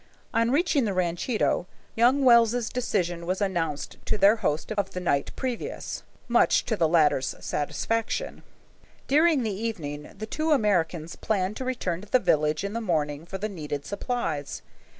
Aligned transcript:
On 0.33 0.49
reaching 0.49 0.85
the 0.85 0.95
ranchito, 0.95 1.67
young 1.95 2.25
Wells's 2.25 2.69
decision 2.69 3.27
was 3.27 3.39
announced 3.39 3.97
to 4.05 4.17
their 4.17 4.37
host 4.37 4.71
of 4.71 4.89
the 4.89 4.99
night 4.99 5.31
previous, 5.35 6.01
much 6.27 6.65
to 6.65 6.75
the 6.75 6.87
latter's 6.87 7.35
satisfaction. 7.39 8.41
During 9.07 9.43
the 9.43 9.53
evening 9.53 10.11
the 10.17 10.25
two 10.25 10.53
Americans 10.53 11.15
planned 11.15 11.55
to 11.57 11.65
return 11.65 12.01
to 12.01 12.09
the 12.09 12.17
village 12.17 12.63
in 12.63 12.73
the 12.73 12.81
morning 12.81 13.27
for 13.27 13.37
the 13.37 13.47
needed 13.47 13.85
supplies. 13.85 14.63